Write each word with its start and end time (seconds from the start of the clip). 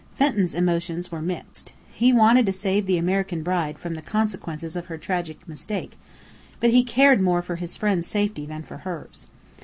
Fenton's 0.15 0.55
emotions 0.55 1.11
were 1.11 1.21
mixed. 1.21 1.73
He 1.93 2.11
wanted 2.11 2.47
to 2.47 2.51
save 2.51 2.87
the 2.87 2.97
American 2.97 3.43
bride 3.43 3.77
from 3.77 3.93
the 3.93 4.01
consequences 4.01 4.75
of 4.75 4.87
her 4.87 4.97
tragic 4.97 5.47
mistake, 5.47 5.95
but 6.59 6.71
he 6.71 6.83
cared 6.83 7.21
more 7.21 7.43
for 7.43 7.57
his 7.57 7.77
friends' 7.77 8.07
safety 8.07 8.47
than 8.47 8.63
for 8.63 8.77
hers. 8.77 9.27